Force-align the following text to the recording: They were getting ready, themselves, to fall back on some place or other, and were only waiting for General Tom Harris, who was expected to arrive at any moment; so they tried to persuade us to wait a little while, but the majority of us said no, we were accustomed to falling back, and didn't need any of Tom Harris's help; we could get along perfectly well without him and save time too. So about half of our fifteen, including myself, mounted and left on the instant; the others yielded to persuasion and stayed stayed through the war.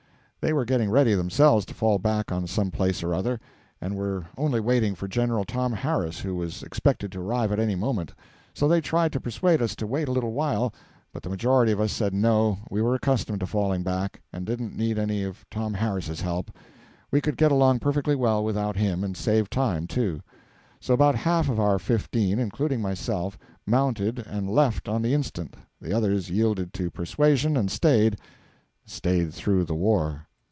They 0.43 0.53
were 0.53 0.65
getting 0.65 0.89
ready, 0.89 1.13
themselves, 1.13 1.67
to 1.67 1.73
fall 1.75 1.99
back 1.99 2.31
on 2.31 2.47
some 2.47 2.71
place 2.71 3.03
or 3.03 3.13
other, 3.13 3.39
and 3.79 3.95
were 3.95 4.25
only 4.35 4.59
waiting 4.59 4.95
for 4.95 5.07
General 5.07 5.45
Tom 5.45 5.71
Harris, 5.71 6.17
who 6.21 6.35
was 6.35 6.63
expected 6.63 7.11
to 7.11 7.19
arrive 7.21 7.51
at 7.51 7.59
any 7.59 7.75
moment; 7.75 8.15
so 8.51 8.67
they 8.67 8.81
tried 8.81 9.11
to 9.13 9.19
persuade 9.19 9.61
us 9.61 9.75
to 9.75 9.85
wait 9.85 10.07
a 10.07 10.11
little 10.11 10.33
while, 10.33 10.73
but 11.13 11.21
the 11.21 11.29
majority 11.29 11.71
of 11.71 11.79
us 11.79 11.91
said 11.91 12.15
no, 12.15 12.57
we 12.71 12.81
were 12.81 12.95
accustomed 12.95 13.39
to 13.41 13.45
falling 13.45 13.83
back, 13.83 14.19
and 14.33 14.47
didn't 14.47 14.75
need 14.75 14.97
any 14.97 15.21
of 15.23 15.45
Tom 15.51 15.75
Harris's 15.75 16.21
help; 16.21 16.49
we 17.11 17.21
could 17.21 17.37
get 17.37 17.51
along 17.51 17.77
perfectly 17.77 18.15
well 18.15 18.43
without 18.43 18.75
him 18.75 19.03
and 19.03 19.15
save 19.15 19.47
time 19.47 19.85
too. 19.85 20.21
So 20.79 20.95
about 20.95 21.13
half 21.13 21.49
of 21.49 21.59
our 21.59 21.77
fifteen, 21.77 22.39
including 22.39 22.81
myself, 22.81 23.37
mounted 23.67 24.17
and 24.17 24.49
left 24.49 24.89
on 24.89 25.03
the 25.03 25.13
instant; 25.13 25.55
the 25.79 25.93
others 25.93 26.31
yielded 26.31 26.73
to 26.73 26.89
persuasion 26.89 27.55
and 27.55 27.69
stayed 27.69 28.17
stayed 28.87 29.35
through 29.35 29.65
the 29.65 29.75
war. 29.75 30.25